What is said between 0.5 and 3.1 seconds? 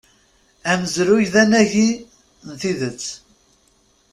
Amezruy d anagi n tidet.